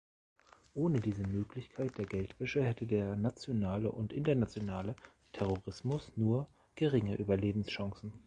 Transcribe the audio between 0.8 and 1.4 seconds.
diese